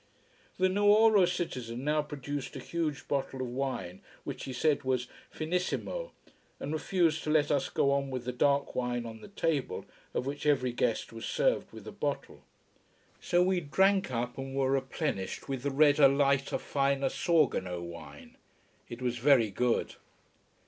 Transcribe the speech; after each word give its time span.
The 0.57 0.67
Nuoro 0.67 1.25
citizen 1.27 1.83
now 1.83 2.01
produced 2.01 2.55
a 2.55 2.59
huge 2.59 3.07
bottle 3.07 3.39
of 3.39 3.49
wine, 3.49 4.01
which 4.23 4.45
he 4.45 4.51
said 4.51 4.81
was 4.83 5.05
finissimo, 5.29 6.09
and 6.59 6.73
refused 6.73 7.23
to 7.23 7.29
let 7.29 7.51
us 7.51 7.69
go 7.69 7.91
on 7.91 8.09
with 8.09 8.23
the 8.25 8.31
dark 8.31 8.73
wine 8.73 9.05
on 9.05 9.21
the 9.21 9.27
table, 9.27 9.85
of 10.15 10.25
which 10.25 10.47
every 10.47 10.71
guest 10.71 11.13
was 11.13 11.25
served 11.25 11.71
with 11.71 11.85
a 11.85 11.91
bottle. 11.91 12.41
So 13.19 13.43
we 13.43 13.59
drank 13.59 14.09
up, 14.09 14.39
and 14.39 14.55
were 14.55 14.71
replenished 14.71 15.47
with 15.47 15.61
the 15.61 15.69
redder, 15.69 16.07
lighter, 16.07 16.57
finer 16.57 17.07
Sorgono 17.09 17.79
wine. 17.79 18.37
It 18.89 19.03
was 19.03 19.19
very 19.19 19.51
good. 19.51 19.97